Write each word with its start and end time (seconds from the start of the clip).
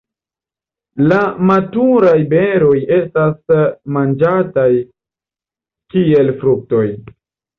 La 1.09 1.17
maturaj 1.49 2.13
beroj 2.31 2.79
estas 2.95 3.53
manĝataj 3.97 4.67
kiel 5.95 6.33
fruktoj. 6.41 6.85